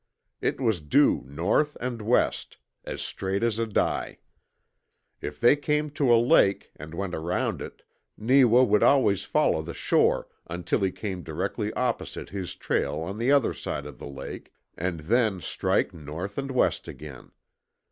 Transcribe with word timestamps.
It 0.41 0.59
was 0.59 0.81
due 0.81 1.21
north 1.27 1.77
and 1.79 2.01
west 2.01 2.57
as 2.85 3.03
straight 3.03 3.43
as 3.43 3.59
a 3.59 3.67
die. 3.67 4.17
If 5.21 5.39
they 5.39 5.55
came 5.55 5.91
to 5.91 6.11
a 6.11 6.17
lake, 6.17 6.71
and 6.75 6.95
went 6.95 7.13
around 7.13 7.61
it, 7.61 7.83
Neewa 8.17 8.63
would 8.63 8.81
always 8.81 9.25
follow 9.25 9.61
the 9.61 9.75
shore 9.75 10.27
until 10.47 10.79
he 10.79 10.91
came 10.91 11.21
directly 11.21 11.71
opposite 11.73 12.29
his 12.31 12.55
trail 12.55 12.95
on 12.95 13.19
the 13.19 13.31
other 13.31 13.53
side 13.53 13.85
of 13.85 13.99
the 13.99 14.07
lake 14.09 14.51
and 14.75 15.01
then 15.01 15.39
strike 15.39 15.93
north 15.93 16.39
and 16.39 16.49
west 16.49 16.87
again. 16.87 17.29